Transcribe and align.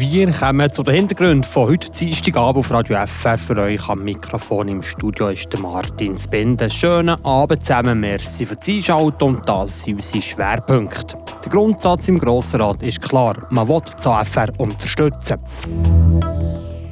Wir 0.00 0.32
kommen 0.32 0.72
zu 0.72 0.82
den 0.82 0.94
Hintergründen 0.94 1.44
von 1.44 1.68
heute 1.68 1.90
Dienstagabend 1.90 2.56
auf 2.56 2.70
Radio 2.70 2.96
FR. 3.04 3.36
Für 3.36 3.58
euch 3.58 3.86
am 3.86 3.98
Mikrofon 3.98 4.68
im 4.68 4.82
Studio 4.82 5.28
ist 5.28 5.52
der 5.52 5.60
Martin 5.60 6.18
Spinde. 6.18 6.70
Schönen 6.70 7.22
Abend 7.22 7.60
zusammen, 7.60 8.00
merci 8.00 8.46
für 8.46 8.56
die 8.56 8.78
Einschaltung 8.78 9.34
und 9.34 9.46
das 9.46 9.82
sind 9.82 9.96
unsere 9.96 10.22
Schwerpunkte. 10.22 11.18
Der 11.44 11.52
Grundsatz 11.52 12.08
im 12.08 12.18
Grossen 12.18 12.62
Rat 12.62 12.82
ist 12.82 13.02
klar, 13.02 13.46
man 13.50 13.68
will 13.68 13.82
das 13.94 14.06
AFR 14.06 14.48
unterstützen. 14.56 15.36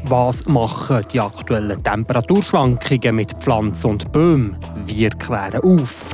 Was 0.04 0.44
machen 0.44 1.00
die 1.10 1.20
aktuellen 1.20 1.82
Temperaturschwankungen 1.82 3.16
mit 3.16 3.32
Pflanzen 3.32 3.88
und 3.88 4.12
Bäumen? 4.12 4.58
Wir 4.84 5.08
klären 5.08 5.62
auf. 5.62 6.04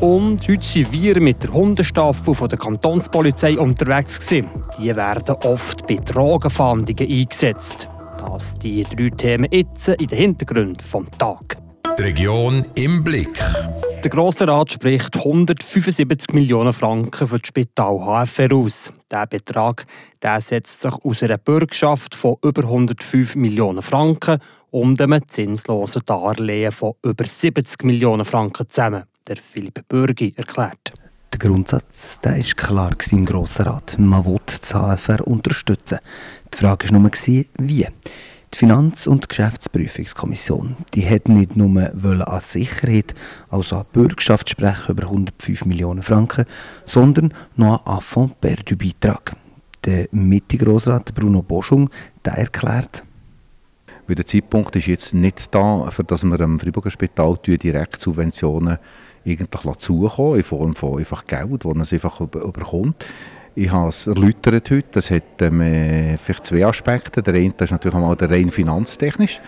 Und 0.00 0.46
heute 0.46 0.66
sind 0.66 0.90
wir 0.92 1.20
mit 1.20 1.44
der 1.44 1.52
Hundestaffel 1.52 2.48
der 2.48 2.58
Kantonspolizei 2.58 3.56
unterwegs. 3.56 4.18
Die 4.78 4.94
werden 4.94 5.36
oft 5.44 5.86
bei 5.86 5.96
Drogenfahndungen 5.96 7.10
eingesetzt. 7.10 7.88
Das 8.20 8.58
die 8.58 8.84
drei 8.84 9.10
Themen 9.10 9.48
jetzt 9.50 9.88
in 9.88 10.06
den 10.06 10.18
Hintergrund 10.18 10.82
vom 10.82 11.10
Tag. 11.18 11.56
Die 11.98 12.02
Region 12.02 12.66
im 12.74 13.02
Blick. 13.02 13.40
Der 14.02 14.10
Grosse 14.10 14.46
Rat 14.46 14.72
spricht 14.72 15.16
175 15.16 16.34
Millionen 16.34 16.74
Franken 16.74 17.26
für 17.26 17.38
das 17.38 17.48
Spital 17.48 17.98
HFR 17.98 18.52
aus. 18.54 18.92
Dieser 19.10 19.26
Betrag 19.26 19.86
der 20.22 20.40
setzt 20.40 20.82
sich 20.82 20.92
aus 20.92 21.22
einer 21.22 21.38
Bürgschaft 21.38 22.14
von 22.14 22.36
über 22.44 22.62
105 22.62 23.34
Millionen 23.36 23.82
Franken 23.82 24.38
und 24.70 25.00
einem 25.00 25.26
zinslosen 25.26 26.02
Darlehen 26.04 26.70
von 26.70 26.92
über 27.02 27.24
70 27.24 27.82
Millionen 27.84 28.26
Franken 28.26 28.68
zusammen, 28.68 29.04
der 29.26 29.36
Philipp 29.36 29.88
Bürgi 29.88 30.34
erklärt. 30.36 30.92
Der 31.36 31.50
Grundsatz 31.50 32.18
der 32.20 32.38
ist 32.38 32.56
klar 32.56 32.96
im 33.10 33.26
Grossen 33.26 33.66
Rat. 33.66 33.98
Man 33.98 34.24
will 34.24 34.40
das 34.46 34.72
HFR 34.72 35.28
unterstützen. 35.28 35.98
Die 36.54 36.56
Frage 36.56 36.88
war 36.90 36.98
nur, 36.98 37.10
wie. 37.10 37.86
Die 38.54 38.58
Finanz- 38.58 39.06
und 39.06 39.28
Geschäftsprüfungskommission 39.28 40.76
die 40.94 41.06
hat 41.06 41.28
nicht 41.28 41.54
nur 41.54 41.92
an 42.26 42.40
Sicherheit, 42.40 43.14
also 43.50 43.76
an 43.76 43.84
Bürgschaft 43.92 44.48
sprechen 44.48 44.92
über 44.92 45.02
105 45.02 45.66
Millionen 45.66 46.02
Franken, 46.02 46.46
sondern 46.86 47.34
noch 47.54 47.84
an 47.84 47.96
Affront 47.96 48.40
perdu 48.40 48.74
Beitrag. 48.74 49.36
Der 49.84 50.08
Mitte-Grossrat 50.12 51.14
Bruno 51.14 51.42
Boschung 51.42 51.90
der 52.24 52.38
erklärt, 52.38 53.04
weil 54.06 54.16
der 54.16 54.26
Zeitpunkt 54.26 54.74
ist 54.76 54.86
jetzt 54.86 55.12
nicht 55.12 55.54
da, 55.54 55.90
für 55.90 56.04
dass 56.04 56.24
wir 56.24 56.40
am 56.40 56.58
Freiburger 56.58 56.90
Spital 56.90 57.36
direkt 57.44 58.00
Subventionen 58.00 58.78
eigentlich 59.26 59.76
zukommen 59.76 60.36
in 60.36 60.42
Form 60.42 60.74
von 60.74 60.98
einfach 60.98 61.26
Geld, 61.26 61.64
das 61.64 61.76
es 61.76 61.92
einfach 61.92 62.20
überkommt. 62.20 63.04
Ich 63.54 63.72
habe 63.72 63.88
es 63.88 64.06
erläutert 64.06 64.70
heute. 64.70 64.88
Das 64.92 65.10
hat 65.10 65.40
ähm, 65.40 65.62
äh, 65.62 66.18
vielleicht 66.18 66.44
zwei 66.44 66.66
Aspekte. 66.66 67.22
Der 67.22 67.34
eine 67.34 67.54
ist 67.58 67.70
natürlich 67.70 67.94
einmal 67.94 68.14
der 68.14 68.30
rein 68.30 68.50
finanztechnisch. 68.50 69.40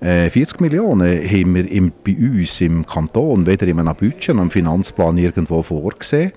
Äh, 0.00 0.30
40 0.30 0.60
Millionen 0.60 1.18
haben 1.28 1.54
wir 1.56 1.68
im, 1.68 1.92
bei 2.04 2.16
uns 2.16 2.60
im 2.60 2.86
Kanton 2.86 3.46
weder 3.46 3.66
in 3.66 3.80
einem 3.80 3.96
Budget 3.96 4.36
noch 4.36 4.44
im 4.44 4.50
Finanzplan 4.50 5.18
irgendwo 5.18 5.60
vorgesehen. 5.62 6.32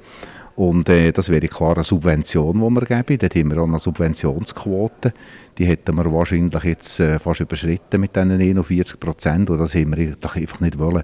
Und 0.55 0.89
äh, 0.89 1.11
das 1.11 1.29
wäre 1.29 1.47
klar 1.47 1.75
eine 1.75 1.83
Subvention, 1.83 2.59
die 2.59 2.81
wir 2.81 3.03
geben. 3.03 3.19
Dort 3.19 3.35
haben 3.35 3.51
wir 3.51 3.61
auch 3.61 3.67
eine 3.67 3.79
Subventionsquote. 3.79 5.13
Die 5.59 5.65
hätten 5.65 5.95
wir 5.95 6.11
wahrscheinlich 6.11 6.63
jetzt 6.63 6.99
äh, 6.99 7.19
fast 7.19 7.39
überschritten 7.39 8.01
mit 8.01 8.15
diesen 8.15 8.31
41 8.31 8.99
Prozent. 8.99 9.49
Und 9.51 9.59
das 9.59 9.75
haben 9.75 9.95
wir 9.95 10.15
einfach 10.21 10.59
nicht 10.59 10.79
wollen. 10.79 11.03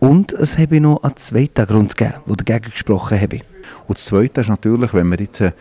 Und 0.00 0.32
es 0.32 0.58
habe 0.58 0.80
noch 0.80 1.02
einen 1.02 1.16
zweiten 1.16 1.66
Grund 1.66 1.96
gegeben, 1.96 2.20
der 2.26 2.36
dagegen 2.36 2.70
gesprochen 2.70 3.20
habe. 3.20 3.40
Und 3.86 3.98
das 3.98 4.04
Zweite 4.04 4.40
ist 4.40 4.48
natürlich, 4.48 4.94
wenn 4.94 5.08
wir 5.08 5.18
jetzt 5.18 5.40
äh, 5.40 5.52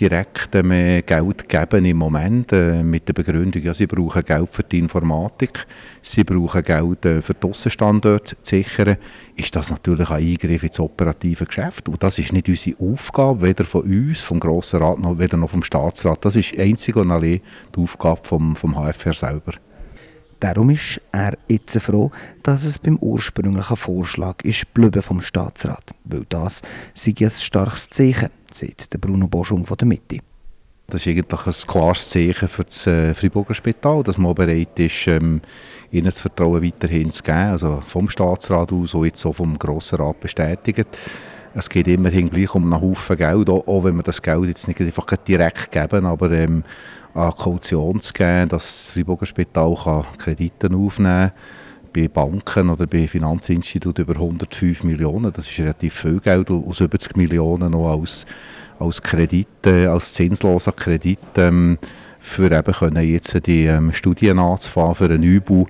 direkt 0.00 0.54
äh, 0.54 1.02
Geld 1.02 1.48
geben 1.48 1.84
im 1.84 1.96
Moment 1.98 2.52
äh, 2.52 2.82
mit 2.82 3.06
der 3.06 3.12
Begründung, 3.12 3.62
ja, 3.62 3.74
sie 3.74 3.86
brauchen 3.86 4.24
Geld 4.24 4.48
für 4.50 4.62
die 4.62 4.78
Informatik, 4.78 5.66
sie 6.00 6.24
brauchen 6.24 6.62
Geld 6.62 7.04
äh, 7.04 7.20
für 7.20 7.34
die 7.34 7.46
Aussenstandorte 7.46 8.36
zu 8.42 8.56
sichern, 8.56 8.96
ist 9.36 9.54
das 9.54 9.70
natürlich 9.70 10.08
ein 10.10 10.26
Eingriff 10.26 10.62
ins 10.62 10.80
operative 10.80 11.44
Geschäft. 11.44 11.88
Und 11.88 12.02
das 12.02 12.18
ist 12.18 12.32
nicht 12.32 12.48
unsere 12.48 12.76
Aufgabe, 12.80 13.42
weder 13.42 13.64
von 13.64 13.82
uns, 13.82 14.20
vom 14.20 14.40
Grossen 14.40 14.82
Rat, 14.82 14.98
noch 14.98 15.18
weder 15.18 15.36
noch 15.36 15.50
vom 15.50 15.62
Staatsrat. 15.62 16.24
Das 16.24 16.36
ist 16.36 16.58
einzig 16.58 16.96
und 16.96 17.10
allein 17.10 17.40
die 17.76 17.80
Aufgabe 17.80 18.20
vom, 18.24 18.56
vom 18.56 18.74
HFR 18.74 19.14
selber. 19.14 19.52
Darum 20.42 20.70
ist 20.70 21.00
er 21.12 21.38
jetzt 21.46 21.80
froh, 21.80 22.10
dass 22.42 22.64
es 22.64 22.76
beim 22.76 22.98
ursprünglichen 22.98 23.76
Vorschlag 23.76 24.42
ist 24.42 24.66
vom 25.02 25.20
Staatsrat, 25.20 25.92
weil 26.02 26.24
das 26.28 26.62
sei 26.94 27.14
ein 27.20 27.30
starkes 27.30 27.88
Zeichen, 27.88 28.28
sagt 28.52 28.92
der 28.92 28.98
Bruno 28.98 29.28
Boschung 29.28 29.64
von 29.64 29.76
der 29.76 29.86
Mitte. 29.86 30.18
Das 30.88 31.06
ist 31.06 31.16
eigentlich 31.16 31.46
ein 31.46 31.66
klares 31.68 32.10
Zeichen 32.10 32.48
für 32.48 32.64
das 32.64 32.88
äh, 32.88 33.14
Freiburger 33.14 33.54
Spital, 33.54 34.02
dass 34.02 34.18
man 34.18 34.34
bereit 34.34 34.76
ist, 34.80 35.06
ähm, 35.06 35.42
ihnen 35.92 36.06
das 36.06 36.18
Vertrauen 36.18 36.64
weiterhin 36.64 37.12
zu 37.12 37.22
geben, 37.22 37.38
also 37.38 37.80
vom 37.86 38.08
Staatsrat 38.08 38.72
aus 38.72 38.94
und 38.94 39.04
jetzt 39.04 39.24
auch 39.24 39.34
vom 39.34 39.56
Grossen 39.56 40.00
Rat 40.00 40.18
bestätigt. 40.18 40.88
Es 41.54 41.68
geht 41.68 41.86
immerhin 41.86 42.28
gleich 42.28 42.52
um 42.52 42.64
einen 42.72 42.82
Haufen 42.82 43.16
Geld, 43.16 43.48
auch 43.48 43.84
wenn 43.84 43.94
wir 43.94 44.02
das 44.02 44.20
Geld 44.20 44.46
jetzt 44.46 44.66
nicht 44.66 44.80
einfach 44.80 45.06
direkt 45.18 45.70
geben, 45.70 46.04
aber 46.04 46.32
ähm, 46.32 46.64
an 47.14 47.36
Kaution 47.36 48.00
zu 48.00 48.12
geben, 48.12 48.48
dass 48.48 48.64
das 48.64 48.90
Freiburger 48.92 49.26
Spital 49.26 49.74
kann 49.74 50.06
Kredite 50.18 50.70
aufnehmen 50.74 51.30
kann 51.30 51.32
bei 51.92 52.08
Banken 52.08 52.70
oder 52.70 52.86
bei 52.86 53.06
Finanzinstituten 53.06 54.04
über 54.04 54.14
105 54.14 54.84
Millionen. 54.84 55.32
Das 55.32 55.48
ist 55.50 55.58
relativ 55.58 55.94
viel 55.94 56.20
Geld, 56.20 56.50
aus 56.50 56.78
70 56.78 57.16
Millionen 57.16 57.72
noch 57.72 57.90
als, 57.90 58.26
als 58.78 59.02
Kredit, 59.02 59.66
als 59.66 60.14
zinsloser 60.14 60.72
Kredit 60.72 61.18
ähm, 61.36 61.78
für 62.18 62.50
eben 62.50 62.72
können 62.72 63.06
jetzt 63.06 63.46
die 63.46 63.64
ähm, 63.64 63.92
Studien 63.92 64.38
anzufahren 64.38 64.94
für 64.94 65.04
einen 65.06 65.20
Neubau 65.20 65.66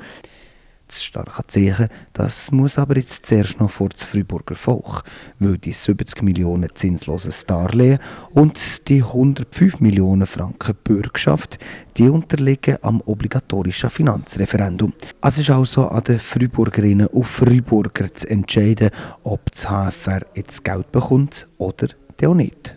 das 0.93 1.03
starke 1.03 1.47
Zeichen, 1.47 1.89
das 2.13 2.53
muss 2.53 2.79
aber 2.79 2.97
jetzt 2.97 3.27
zuerst 3.27 3.59
noch 3.59 3.71
vor 3.71 3.89
das 3.89 4.05
Freiburger 4.05 4.55
Volk, 4.55 5.03
weil 5.39 5.59
die 5.59 5.73
70 5.73 6.23
Millionen 6.23 6.69
zinsloses 6.75 7.47
Darlehen 7.47 7.99
und 8.31 8.89
die 8.89 9.03
105 9.03 9.81
Millionen 9.81 10.27
Franken 10.27 10.75
Bürgschaft, 10.85 11.59
die 11.97 12.09
unterliegen 12.09 12.77
am 12.83 13.01
obligatorischen 13.07 13.91
Finanzreferendum. 13.91 14.93
Es 15.23 15.39
ist 15.39 15.51
also 15.51 15.89
an 15.89 16.05
den 16.05 16.19
Freiburgerinnen 16.19 17.07
und 17.07 17.25
Freiburger 17.25 18.13
zu 18.15 18.29
entscheiden, 18.29 18.91
ob 19.25 19.51
das 19.51 19.65
HFR 19.65 20.27
jetzt 20.35 20.63
Geld 20.65 20.93
bekommt 20.93 21.47
oder 21.59 21.89
auch 22.25 22.35
nicht. 22.35 22.77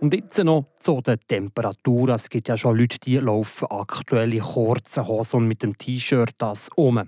Und 0.00 0.14
jetzt 0.14 0.38
noch 0.44 0.66
zu 0.78 1.00
den 1.00 1.18
Temperaturen. 1.26 2.14
Es 2.14 2.30
gibt 2.30 2.46
ja 2.46 2.56
schon 2.56 2.78
Leute, 2.78 3.00
die 3.00 3.16
laufen 3.16 3.66
aktuell 3.68 4.32
in 4.32 4.42
kurzen 4.42 5.08
Hosen 5.08 5.38
und 5.38 5.48
mit 5.48 5.64
dem 5.64 5.76
T-Shirt 5.76 6.30
das 6.38 6.68
um. 6.76 7.02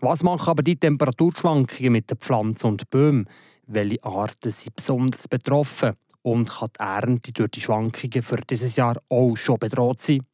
Was 0.00 0.22
machen 0.22 0.48
aber 0.48 0.62
die 0.62 0.76
Temperaturschwankungen 0.76 1.92
mit 1.92 2.10
den 2.10 2.16
Pflanzen 2.16 2.68
und 2.68 2.88
Bäumen? 2.88 3.28
Welche 3.66 4.02
Arten 4.04 4.50
sind 4.50 4.76
besonders 4.76 5.28
betroffen? 5.28 5.92
Und 6.22 6.48
kann 6.48 6.68
die 6.74 6.82
Ernte 6.82 7.32
durch 7.32 7.50
die 7.50 7.60
Schwankungen 7.60 8.22
für 8.22 8.36
dieses 8.48 8.76
Jahr 8.76 8.96
auch 9.10 9.36
schon 9.36 9.58
bedroht 9.58 10.00
sein? 10.00 10.24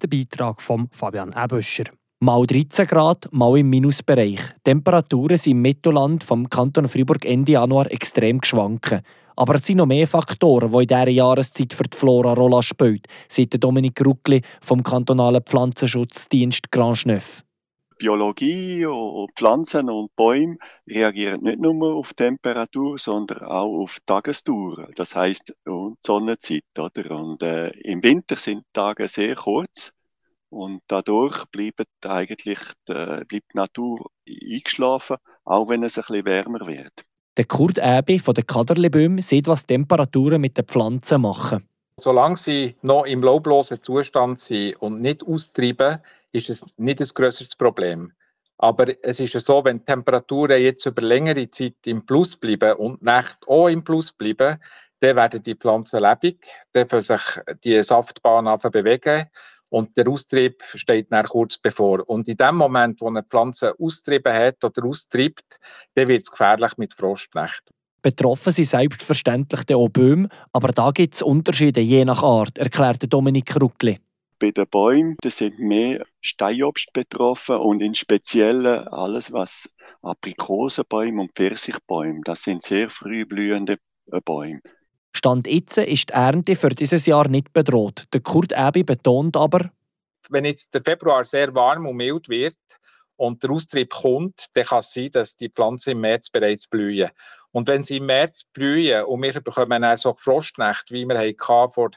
Der 0.00 0.08
Beitrag 0.08 0.62
von 0.62 0.88
Fabian 0.90 1.34
Ebüscher. 1.36 1.84
Mal 2.24 2.46
13 2.46 2.86
Grad, 2.86 3.28
mal 3.32 3.58
im 3.58 3.68
Minusbereich. 3.68 4.38
Temperaturen 4.62 5.38
sind 5.38 5.54
im 5.54 5.62
Mittelland 5.62 6.22
vom 6.22 6.48
Kanton 6.48 6.86
Fribourg 6.86 7.24
Ende 7.24 7.50
Januar 7.50 7.90
extrem 7.90 8.38
geschwanken. 8.38 9.02
Aber 9.34 9.56
es 9.56 9.66
sind 9.66 9.78
noch 9.78 9.86
mehr 9.86 10.06
Faktoren, 10.06 10.70
die 10.70 10.82
in 10.82 10.86
dieser 10.86 11.08
Jahreszeit 11.08 11.74
für 11.74 11.82
die 11.82 11.98
Flora 11.98 12.34
Rolle 12.34 12.62
spielen, 12.62 13.02
sagt 13.26 13.60
Dominik 13.64 14.00
Ruckli 14.06 14.40
vom 14.60 14.84
kantonalen 14.84 15.42
Pflanzenschutzdienst 15.42 16.70
Grand 16.70 16.98
Schneuf. 16.98 17.42
Biologie 17.98 18.86
und 18.86 19.32
Pflanzen 19.34 19.90
und 19.90 20.14
Bäume 20.14 20.58
reagieren 20.88 21.42
nicht 21.42 21.58
nur 21.58 21.96
auf 21.96 22.14
Temperatur, 22.14 22.98
sondern 22.98 23.42
auch 23.42 23.82
auf 23.82 23.98
Tagesdauer. 24.06 24.90
Das 24.94 25.16
heißt 25.16 25.56
und 25.64 25.96
Sonnenzeit, 26.00 26.62
oder? 26.78 27.10
Und 27.10 27.42
äh, 27.42 27.70
im 27.80 28.00
Winter 28.04 28.36
sind 28.36 28.58
die 28.58 28.72
Tage 28.74 29.08
sehr 29.08 29.34
kurz 29.34 29.92
und 30.52 30.82
dadurch 30.86 31.44
bleibt 31.46 31.86
eigentlich 32.06 32.58
die, 32.86 32.92
bleibt 32.92 33.32
die 33.32 33.40
Natur 33.54 34.10
eingeschlafen, 34.28 35.16
auch 35.44 35.68
wenn 35.68 35.82
es 35.82 35.98
ein 35.98 36.04
bisschen 36.06 36.24
wärmer 36.26 36.66
wird. 36.66 36.92
Der 37.38 37.46
Kurt 37.46 37.78
Äbi 37.78 38.18
von 38.18 38.34
der 38.34 38.44
Kaderlebüm 38.44 39.18
sieht, 39.20 39.46
was 39.46 39.66
Temperaturen 39.66 40.40
mit 40.40 40.58
den 40.58 40.66
Pflanzen 40.66 41.22
machen. 41.22 41.66
Solange 41.96 42.36
sie 42.36 42.74
noch 42.82 43.04
im 43.04 43.22
laublosen 43.22 43.80
Zustand 43.80 44.40
sind 44.40 44.76
und 44.76 45.00
nicht 45.00 45.22
austreiben, 45.26 45.98
ist 46.32 46.50
es 46.50 46.64
nicht 46.76 47.00
ein 47.00 47.08
größeres 47.14 47.56
Problem. 47.56 48.12
Aber 48.58 48.86
es 49.02 49.20
ist 49.20 49.34
ja 49.34 49.40
so, 49.40 49.64
wenn 49.64 49.78
die 49.78 49.84
Temperaturen 49.86 50.60
jetzt 50.60 50.84
über 50.86 51.02
längere 51.02 51.50
Zeit 51.50 51.74
im 51.86 52.04
Plus 52.04 52.36
bleiben 52.36 52.74
und 52.74 53.02
Nacht 53.02 53.38
auch 53.46 53.68
im 53.68 53.82
Plus 53.82 54.12
bleiben, 54.12 54.58
dann 55.00 55.16
werden 55.16 55.42
die 55.42 55.54
Pflanzen 55.54 56.00
lebendig, 56.00 56.46
dann 56.72 56.86
können 56.86 57.02
sich 57.02 57.20
die 57.64 57.82
Saftbahnen 57.82 58.58
bewegen 58.70 59.26
und 59.72 59.96
der 59.96 60.06
Austrieb 60.06 60.62
steht 60.74 61.10
dann 61.10 61.26
kurz 61.26 61.56
bevor. 61.56 62.06
Und 62.08 62.28
in 62.28 62.36
dem 62.36 62.56
Moment, 62.56 63.00
wo 63.00 63.08
eine 63.08 63.22
Pflanze 63.22 63.74
austrieben 63.78 64.32
hat 64.32 64.62
oder 64.62 64.84
austreibt, 64.84 65.58
dann 65.94 66.08
wird 66.08 66.22
es 66.22 66.30
gefährlich 66.30 66.76
mit 66.76 66.92
Frostnächten. 66.92 67.74
Betroffen 68.02 68.52
sind 68.52 68.66
selbstverständlich 68.66 69.74
auch 69.74 69.88
Bäume, 69.88 70.28
aber 70.52 70.68
da 70.72 70.90
gibt 70.90 71.14
es 71.14 71.22
Unterschiede 71.22 71.80
je 71.80 72.04
nach 72.04 72.22
Art, 72.22 72.58
erklärte 72.58 73.08
Dominik 73.08 73.58
Ruckli. 73.58 73.98
Bei 74.38 74.50
den 74.50 74.66
Bäumen 74.68 75.16
das 75.22 75.38
sind 75.38 75.58
mehr 75.58 76.04
Steinobst 76.20 76.92
betroffen 76.92 77.56
und 77.56 77.80
in 77.80 77.94
Speziellen 77.94 78.88
alles, 78.88 79.32
was 79.32 79.70
Aprikosenbäume 80.02 81.22
und 81.22 81.32
Pfirsichbäume, 81.32 82.20
das 82.24 82.42
sind 82.42 82.62
sehr 82.62 82.90
früh 82.90 83.24
blühende 83.24 83.78
Bäume. 84.24 84.60
Stand 85.22 85.46
jetzt 85.46 85.78
ist 85.78 86.08
die 86.08 86.14
Ernte 86.14 86.56
für 86.56 86.70
dieses 86.70 87.06
Jahr 87.06 87.28
nicht 87.28 87.52
bedroht. 87.52 88.06
Der 88.12 88.22
Kurt 88.22 88.50
Ebi 88.50 88.82
betont 88.82 89.36
aber, 89.36 89.70
wenn 90.30 90.44
jetzt 90.44 90.74
der 90.74 90.82
Februar 90.82 91.24
sehr 91.24 91.54
warm 91.54 91.86
und 91.86 91.94
mild 91.94 92.28
wird 92.28 92.56
und 93.14 93.40
der 93.40 93.50
Austrieb 93.52 93.90
kommt, 93.90 94.46
dann 94.54 94.64
kann 94.64 94.80
es 94.80 94.92
sein, 94.92 95.12
dass 95.12 95.36
die 95.36 95.48
Pflanzen 95.48 95.90
im 95.90 96.00
März 96.00 96.28
bereits 96.28 96.66
blühen. 96.66 97.08
Und 97.52 97.68
wenn 97.68 97.84
sie 97.84 97.98
im 97.98 98.06
März 98.06 98.42
blühen 98.52 99.04
und 99.04 99.22
wir 99.22 99.40
bekommen 99.40 99.82
dann 99.82 99.96
so 99.96 100.12
Frostnächte, 100.18 100.92
wie 100.92 101.06
wir 101.06 101.16
hatten 101.16 101.70
vor 101.72 101.90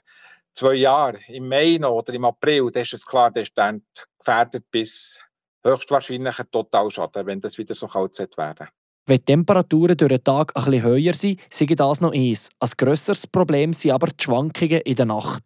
zwei 0.54 0.76
Jahren, 0.76 1.18
im 1.28 1.48
Mai 1.48 1.78
noch 1.80 1.94
oder 1.94 2.14
im 2.14 2.26
April, 2.26 2.70
dann 2.70 2.84
ist 2.84 2.94
es 2.94 3.08
klar, 3.08 3.32
dass 3.32 3.52
dann 3.56 3.82
gefährdet 4.20 4.70
bis 4.70 5.20
höchstwahrscheinlich 5.64 6.38
ein 6.38 6.52
Totalschaden, 6.52 7.26
wenn 7.26 7.42
das 7.42 7.58
wieder 7.58 7.74
so 7.74 7.88
kalt 7.88 8.20
werden 8.38 8.68
wenn 9.08 9.18
die 9.18 9.26
Temperaturen 9.26 9.98
durch 9.98 10.10
den 10.10 10.24
Tag 10.24 10.52
ein 10.56 10.66
bisschen 10.66 10.84
höher 10.84 11.14
sind, 11.14 11.40
sei 11.50 11.66
das 11.66 12.02
noch 12.02 12.14
eins. 12.14 12.50
Ein 12.60 12.70
grösseres 12.78 13.28
Problem 13.28 13.74
sind 13.74 13.92
aber 13.92 14.08
die 14.08 14.24
Schwankungen 14.24 14.82
in 14.82 14.96
der 14.96 15.06
Nacht. 15.06 15.44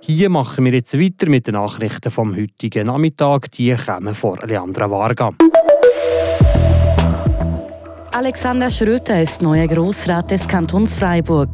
Hier 0.00 0.30
machen 0.30 0.64
wir 0.64 0.72
jetzt 0.72 0.98
weiter 0.98 1.28
mit 1.28 1.46
den 1.46 1.54
Nachrichten 1.54 2.10
vom 2.10 2.34
heutigen 2.34 2.86
Nachmittag. 2.86 3.50
Die 3.52 3.74
kommen 3.74 4.14
vor 4.14 4.38
Leandra 4.46 4.90
Varga. 4.90 5.32
Alexander 8.12 8.70
Schröter 8.70 9.20
ist 9.20 9.42
neuer 9.42 9.66
Großrat 9.66 10.30
des 10.30 10.48
Kantons 10.48 10.94
Freiburg. 10.94 11.48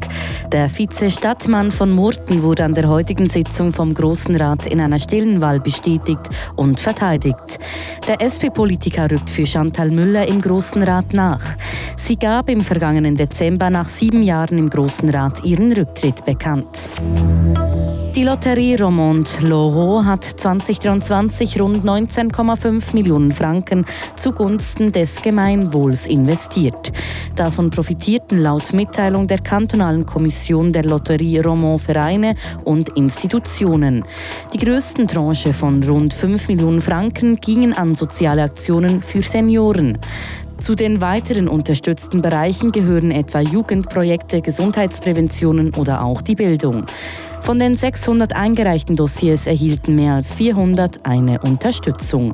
Der 0.51 0.69
Vize-Stadtmann 0.69 1.71
von 1.71 1.91
Murten 1.91 2.43
wurde 2.43 2.63
an 2.63 2.73
der 2.73 2.89
heutigen 2.89 3.27
Sitzung 3.27 3.71
vom 3.71 3.93
Großen 3.93 4.35
Rat 4.35 4.65
in 4.65 4.79
einer 4.79 4.99
stillen 4.99 5.41
Wahl 5.41 5.59
bestätigt 5.59 6.29
und 6.55 6.79
verteidigt. 6.79 7.59
Der 8.07 8.21
SP-Politiker 8.21 9.11
rückt 9.11 9.29
für 9.29 9.45
Chantal 9.45 9.91
Müller 9.91 10.27
im 10.27 10.41
Großen 10.41 10.81
Rat 10.83 11.13
nach. 11.13 11.43
Sie 11.97 12.15
gab 12.15 12.49
im 12.49 12.61
vergangenen 12.61 13.15
Dezember 13.15 13.69
nach 13.69 13.87
sieben 13.87 14.23
Jahren 14.23 14.57
im 14.57 14.69
Großen 14.69 15.09
Rat 15.09 15.43
ihren 15.43 15.71
Rücktritt 15.71 16.23
bekannt. 16.25 16.89
Die 18.15 18.23
Lotterie 18.23 18.77
Romont 18.77 19.41
Loro 19.41 20.05
hat 20.05 20.23
2023 20.23 21.59
rund 21.59 21.83
19,5 21.83 22.93
Millionen 22.95 23.33
Franken 23.33 23.83
zugunsten 24.15 24.93
des 24.93 25.21
Gemeinwohls 25.21 26.07
investiert. 26.07 26.93
Davon 27.35 27.69
profitierten 27.71 28.41
laut 28.41 28.71
Mitteilung 28.71 29.27
der 29.27 29.39
kantonalen 29.39 30.05
Kommission 30.05 30.71
der 30.71 30.85
Lotterie 30.85 31.41
Romont 31.41 31.81
Vereine 31.81 32.35
und 32.63 32.87
Institutionen. 32.95 34.05
Die 34.53 34.59
größten 34.59 35.09
Tranche 35.09 35.51
von 35.51 35.83
rund 35.83 36.13
5 36.13 36.47
Millionen 36.47 36.79
Franken 36.79 37.35
gingen 37.35 37.73
an 37.73 37.95
soziale 37.95 38.43
Aktionen 38.43 39.01
für 39.01 39.21
Senioren. 39.23 39.97
Zu 40.59 40.75
den 40.75 41.01
weiteren 41.01 41.47
unterstützten 41.47 42.21
Bereichen 42.21 42.71
gehören 42.71 43.11
etwa 43.11 43.41
Jugendprojekte, 43.41 44.41
Gesundheitspräventionen 44.41 45.73
oder 45.73 46.03
auch 46.03 46.21
die 46.21 46.35
Bildung. 46.35 46.85
Von 47.41 47.59
den 47.59 47.75
600 47.75 48.35
eingereichten 48.35 48.95
Dossiers 48.95 49.45
erhielten 49.45 49.95
mehr 49.95 50.13
als 50.13 50.33
400 50.33 51.05
eine 51.05 51.39
Unterstützung. 51.41 52.33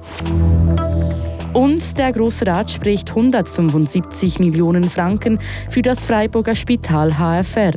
Und 1.54 1.98
der 1.98 2.14
Große 2.14 2.48
Rat 2.48 2.72
spricht 2.72 3.10
175 3.10 4.40
Millionen 4.40 4.86
Franken 4.86 5.38
für 5.70 5.82
das 5.82 6.06
Freiburger 6.06 6.56
Spital 6.56 7.16
HFR. 7.18 7.74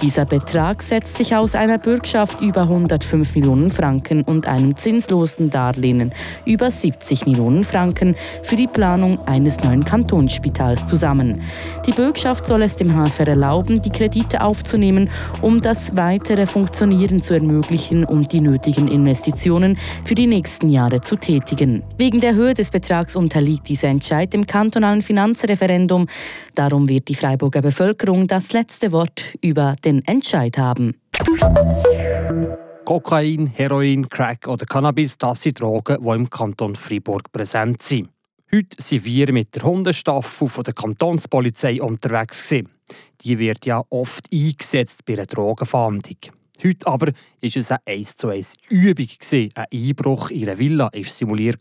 Dieser 0.00 0.24
Betrag 0.24 0.80
setzt 0.80 1.16
sich 1.16 1.34
aus 1.34 1.56
einer 1.56 1.78
Bürgschaft 1.78 2.40
über 2.40 2.62
105 2.62 3.34
Millionen 3.34 3.72
Franken 3.72 4.22
und 4.22 4.46
einem 4.46 4.76
zinslosen 4.76 5.50
Darlehen 5.50 6.12
über 6.44 6.70
70 6.70 7.26
Millionen 7.26 7.64
Franken 7.64 8.14
für 8.44 8.54
die 8.54 8.68
Planung 8.68 9.18
eines 9.26 9.58
neuen 9.58 9.84
Kantonsspitals 9.84 10.86
zusammen. 10.86 11.40
Die 11.84 11.92
Bürgschaft 11.92 12.46
soll 12.46 12.62
es 12.62 12.76
dem 12.76 12.94
HFR 12.94 13.26
erlauben, 13.26 13.82
die 13.82 13.90
Kredite 13.90 14.40
aufzunehmen, 14.42 15.10
um 15.42 15.60
das 15.60 15.96
weitere 15.96 16.46
Funktionieren 16.46 17.20
zu 17.20 17.34
ermöglichen 17.34 18.04
und 18.04 18.32
die 18.32 18.40
nötigen 18.40 18.86
Investitionen 18.86 19.76
für 20.04 20.14
die 20.14 20.28
nächsten 20.28 20.68
Jahre 20.68 21.00
zu 21.00 21.16
tätigen. 21.16 21.82
Wegen 21.98 22.20
der 22.20 22.36
Höhe 22.36 22.54
des 22.54 22.70
Betrags 22.70 23.15
unterliegt 23.16 23.68
dieser 23.68 23.88
Entscheid 23.88 24.32
dem 24.32 24.46
kantonalen 24.46 25.02
Finanzreferendum. 25.02 26.06
Darum 26.54 26.88
wird 26.88 27.08
die 27.08 27.14
Freiburger 27.14 27.62
Bevölkerung 27.62 28.26
das 28.26 28.52
letzte 28.52 28.92
Wort 28.92 29.34
über 29.40 29.74
den 29.84 30.04
Entscheid 30.06 30.58
haben. 30.58 30.94
Kokain, 32.84 33.48
Heroin, 33.48 34.08
Crack 34.08 34.46
oder 34.46 34.64
Cannabis, 34.64 35.18
das 35.18 35.42
sind 35.42 35.60
Drogen, 35.60 35.96
die 36.00 36.08
im 36.10 36.30
Kanton 36.30 36.76
Freiburg 36.76 37.32
präsent 37.32 37.82
sind. 37.82 38.10
Heute 38.54 38.80
sind 38.80 39.04
wir 39.04 39.32
mit 39.32 39.56
der 39.56 39.64
Hundestaffel 39.64 40.62
der 40.62 40.72
Kantonspolizei 40.72 41.82
unterwegs. 41.82 42.54
Die 43.22 43.38
wird 43.40 43.66
ja 43.66 43.82
oft 43.90 44.32
eingesetzt 44.32 45.04
bei 45.04 45.14
einer 45.14 45.26
Drogenfahndung. 45.26 46.16
Heute 46.62 46.86
aber 46.86 47.06
war 47.06 47.12
es 47.42 47.70
eine 47.70 47.80
1 47.86 48.16
zu 48.16 48.28
1 48.28 48.54
Übung. 48.68 49.08
Ein 49.32 49.50
Einbruch 49.72 50.30
in 50.30 50.48
eine 50.48 50.58
Villa 50.58 50.88
ist 50.88 51.18
simuliert. 51.18 51.58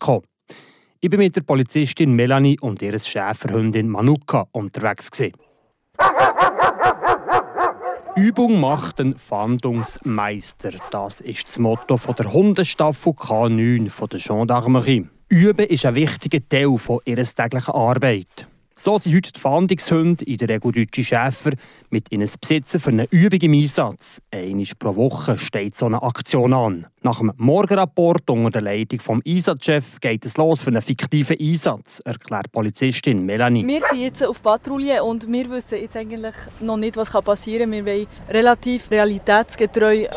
Ich 1.02 1.10
bin 1.10 1.20
mit 1.20 1.36
der 1.36 1.42
Polizistin 1.42 2.14
Melanie 2.14 2.58
und 2.62 2.82
ihrer 2.82 3.00
Schäferhündin 3.00 3.90
Manuka 3.90 4.48
unterwegs. 4.52 5.12
Übung 8.16 8.62
macht 8.62 9.00
den 9.00 9.18
Fahndungsmeister. 9.18 10.72
Das 10.92 11.20
ist 11.20 11.48
das 11.50 11.60
Motto 11.60 12.00
der 12.18 12.32
Hundestaffel 12.32 13.12
K9 13.12 13.90
von 13.90 14.08
der 14.08 14.20
Gendarmerie. 14.20 15.10
Üben 15.28 15.66
ist 15.68 15.86
ein 15.86 15.96
wichtiger 15.96 16.40
Teil 16.48 16.78
von 16.78 17.02
ihrer 17.04 17.24
täglichen 17.24 17.74
Arbeit. 17.74 18.48
So 18.78 18.98
sind 18.98 19.16
heute 19.16 19.32
die 19.32 19.40
Fahndungshunde 19.40 20.26
in 20.26 20.36
der 20.36 20.50
Regel 20.50 20.74
deutsche 20.74 21.02
Schäfer 21.02 21.52
mit 21.92 22.12
ihnen 22.12 22.30
Besitzen 22.42 22.82
für 22.82 22.90
eine 22.90 23.06
Übung 23.10 23.40
im 23.40 23.54
Einsatz. 23.54 24.22
Einmal 24.34 24.66
pro 24.78 24.98
Woche 24.98 25.38
steht 25.38 25.78
so 25.78 25.86
eine 25.86 26.04
Aktion 26.04 26.54
an. 26.54 26.86
Nach 27.02 27.20
dem 27.20 27.32
Morgenrapport 27.38 28.30
unter 28.30 28.52
der 28.52 28.64
Leitung 28.64 29.00
vom 29.00 29.22
Einsatzchef 29.26 30.02
geht 30.02 30.26
es 30.26 30.36
los 30.36 30.62
für 30.62 30.72
einen 30.72 30.82
fiktiven 30.82 31.38
Einsatz, 31.40 32.02
erklärt 32.04 32.52
Polizistin 32.52 33.26
Melanie. 33.26 33.66
Wir 33.66 33.80
sind 33.80 34.02
jetzt 34.02 34.26
auf 34.26 34.44
Patrouille 34.44 35.02
und 35.02 35.32
wir 35.32 35.50
wissen 35.52 35.80
jetzt 35.80 35.96
eigentlich 35.96 36.36
noch 36.60 36.76
nicht, 36.76 36.98
was 36.98 37.10
passieren 37.12 37.72
kann. 37.72 37.86
Wir 37.86 37.94
wollen 37.94 38.08
relativ 38.30 38.92
realitätsgetreu 38.92 40.08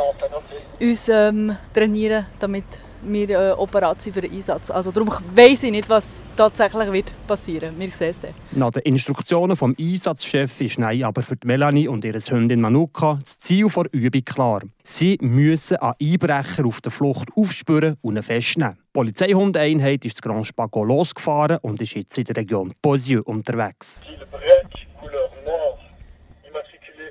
uns 0.80 1.08
ähm, 1.08 1.56
trainieren, 1.72 2.26
damit 2.40 2.64
wir 3.12 3.30
äh, 3.30 3.52
operat 3.52 4.02
sind 4.02 4.12
für 4.12 4.20
den 4.20 4.32
Einsatz. 4.32 4.70
Also 4.70 4.90
darum 4.90 5.10
weiss 5.34 5.62
ich 5.62 5.70
nicht, 5.70 5.88
was 5.88 6.20
tatsächlich 6.36 6.92
wird 6.92 7.12
passieren. 7.26 7.74
Wir 7.78 7.90
sehen 7.90 8.10
es 8.10 8.20
dann. 8.20 8.34
Nach 8.52 8.70
den 8.70 8.82
Instruktionen 8.82 9.56
vom 9.56 9.74
Einsatzchef 9.78 10.60
ist 10.60 10.78
Nein 10.78 11.04
aber 11.04 11.22
für 11.22 11.36
Melanie 11.44 11.88
und 11.88 12.04
ihre 12.04 12.18
Hündin 12.18 12.60
Manuka 12.60 13.18
das 13.22 13.38
Ziel 13.38 13.66
der 13.68 13.92
Übung 13.92 14.24
klar. 14.24 14.62
Sie 14.84 15.18
müssen 15.20 15.76
einen 15.78 15.94
Einbrecher 16.00 16.64
auf 16.66 16.80
der 16.80 16.92
Flucht 16.92 17.28
aufspüren 17.36 17.96
und 18.00 18.16
ihn 18.16 18.22
festnehmen. 18.22 18.78
Die 18.78 18.92
Polizeihundeinheit 18.92 20.04
ist 20.04 20.16
das 20.16 20.22
Grand 20.22 20.46
Spago 20.46 20.82
losgefahren 20.84 21.58
und 21.62 21.80
ist 21.82 21.94
jetzt 21.94 22.16
in 22.18 22.24
der 22.24 22.36
Region 22.36 22.72
Posieux 22.80 23.22
unterwegs. 23.24 24.02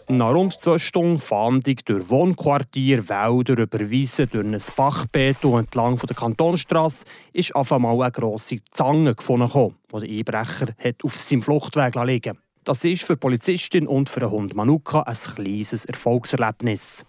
Nach 0.10 0.34
rund 0.34 0.58
zwei 0.62 0.78
Stunden 0.78 1.20
Fahndung 1.20 1.76
durch 1.84 2.10
Wohnquartier, 2.10 3.10
Wälder, 3.10 3.58
überwiesen 3.58 4.30
durch 4.32 4.46
ein 4.46 4.58
Bachbett 4.78 5.44
und 5.44 5.60
entlang 5.60 5.98
der 5.98 6.16
Kantonstrasse 6.16 7.04
ist 7.34 7.54
auf 7.54 7.74
einmal 7.74 8.02
eine 8.02 8.12
grosse 8.14 8.60
Zange 8.72 9.16
gefunden, 9.16 9.76
die 9.94 10.24
der 10.24 10.40
Einbrecher 10.40 10.68
hat 10.82 11.04
auf 11.04 11.20
seinem 11.20 11.42
Fluchtweg 11.42 11.96
liegen 12.06 12.38
Das 12.64 12.86
ist 12.86 13.04
für 13.04 13.16
die 13.16 13.20
Polizistin 13.20 13.86
und 13.86 14.10
für 14.10 14.22
den 14.22 14.32
Hund 14.32 14.56
Manuka 14.56 15.02
ein 15.02 15.14
kleines 15.14 15.84
Erfolgserlebnis. 15.84 17.04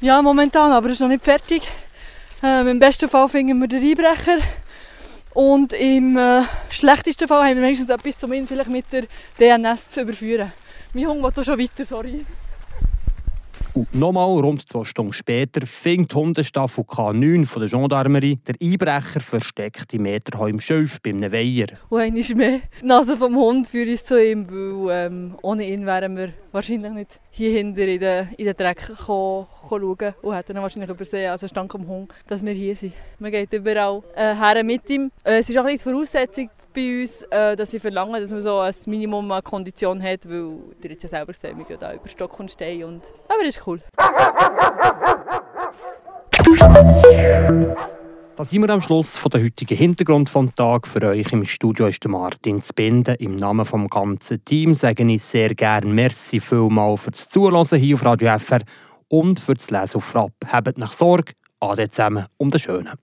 Ja, 0.00 0.22
momentan, 0.22 0.72
aber 0.72 0.86
es 0.86 0.94
ist 0.94 1.00
noch 1.00 1.08
nicht 1.08 1.24
fertig. 1.24 1.68
Ähm, 2.42 2.68
Im 2.68 2.78
besten 2.78 3.10
Fall 3.10 3.28
finden 3.28 3.60
wir 3.60 3.68
den 3.68 3.82
Einbrecher. 3.82 4.38
Und 5.34 5.74
im 5.74 6.16
äh, 6.16 6.42
schlechtesten 6.70 7.28
Fall 7.28 7.50
haben 7.50 7.56
wir 7.56 7.64
wenigstens 7.64 7.90
etwas, 7.90 8.24
um 8.24 8.32
ihn 8.32 8.46
vielleicht 8.46 8.70
mit 8.70 8.86
der 8.92 9.04
DNS 9.38 9.90
zu 9.90 10.00
überführen. 10.00 10.52
Mein 10.94 11.06
Hund 11.06 11.34
geht 11.34 11.46
schon 11.46 11.58
weiter, 11.58 11.86
sorry. 11.86 12.26
Und 13.72 13.94
nochmal 13.94 14.28
rund 14.28 14.68
zwei 14.68 14.84
Stunden 14.84 15.14
später 15.14 15.66
fängt 15.66 16.12
die 16.12 16.16
Hundestaffel 16.16 16.84
K9 16.84 17.46
von 17.46 17.62
der 17.62 17.70
Gendarmerie 17.70 18.38
der 18.46 18.56
Einbrecher 18.60 19.20
versteckt 19.20 19.94
im 19.94 20.02
Meter 20.02 20.46
im 20.46 20.60
Schilf 20.60 21.00
bei 21.00 21.08
einem 21.08 21.32
Weiher. 21.32 21.68
Und 21.88 22.00
einmal 22.00 22.34
mehr 22.34 22.60
die 22.82 22.86
Nase 22.86 23.16
vom 23.16 23.34
Hund 23.36 23.68
für 23.68 23.90
uns 23.90 24.04
zu 24.04 24.22
ihm, 24.22 24.46
weil 24.50 25.06
ähm, 25.06 25.38
ohne 25.40 25.66
ihn 25.66 25.86
wären 25.86 26.14
wir 26.18 26.34
wahrscheinlich 26.52 26.92
nicht 26.92 27.20
hier 27.30 27.52
hinter 27.52 27.86
in 27.86 28.00
den, 28.00 28.28
in 28.36 28.44
den 28.44 28.56
Dreck 28.58 28.86
gekommen, 28.88 29.46
schauen 29.66 30.14
und 30.20 30.34
hätten 30.34 30.54
ihn 30.54 30.62
wahrscheinlich 30.62 30.90
übersehen, 30.90 31.30
also 31.30 31.48
stank 31.48 31.74
am 31.74 31.88
Hund, 31.88 32.12
dass 32.28 32.44
wir 32.44 32.52
hier 32.52 32.76
sind. 32.76 32.92
Man 33.18 33.30
geht 33.30 33.54
überall 33.54 34.02
äh, 34.14 34.34
her 34.34 34.62
mit 34.62 34.90
ihm. 34.90 35.10
Äh, 35.24 35.38
es 35.38 35.48
ist 35.48 35.56
auch 35.56 35.64
nicht 35.64 35.82
die 35.82 35.90
Voraussetzung, 35.90 36.50
bei 36.72 37.02
uns, 37.02 37.22
äh, 37.30 37.56
dass 37.56 37.70
sie 37.70 37.78
verlangen, 37.78 38.20
dass 38.20 38.30
man 38.30 38.40
so 38.40 38.58
ein 38.58 38.74
Minimum 38.86 39.30
an 39.32 39.42
Kondition 39.42 40.02
hat, 40.02 40.28
weil 40.28 40.58
ihr 40.82 40.90
jetzt 40.90 41.02
ja 41.02 41.08
selber 41.08 41.32
gesehen, 41.32 41.56
wir 41.58 41.64
gehen 41.64 41.78
da 41.80 41.94
über 41.94 42.08
Stock 42.08 42.38
und 42.40 42.50
Stein. 42.50 42.84
Und, 42.84 43.02
aber 43.28 43.44
ist 43.44 43.66
cool. 43.66 43.80
Da 48.34 48.44
sind 48.44 48.62
wir 48.62 48.70
am 48.70 48.80
Schluss 48.80 49.18
von 49.18 49.30
der 49.30 49.42
heutigen 49.42 49.76
Hintergrund 49.76 50.30
vom 50.30 50.54
Tag. 50.54 50.88
Für 50.88 51.02
euch 51.02 51.32
im 51.32 51.44
Studio 51.44 51.86
ist 51.86 52.06
Martin 52.08 52.62
Spinde. 52.62 53.14
Im 53.14 53.36
Namen 53.36 53.66
vom 53.66 53.88
ganzen 53.88 54.44
Team 54.44 54.74
sage 54.74 55.04
ich 55.04 55.22
sehr 55.22 55.54
gerne 55.54 55.86
Merci 55.86 56.40
vielmal 56.40 56.96
fürs 56.96 57.28
Zuhören 57.28 57.78
hier 57.78 57.94
auf 57.94 58.04
Radio 58.04 58.38
FR 58.38 58.62
und 59.08 59.38
für 59.38 59.54
das 59.54 59.70
Lesen 59.70 59.96
auf 59.96 60.04
Frapp. 60.04 60.32
Habt 60.50 60.78
nach 60.78 60.92
Sorge, 60.92 61.32
ade 61.60 61.90
zusammen 61.90 62.26
um 62.38 62.50
den 62.50 62.58
Schönen. 62.58 63.02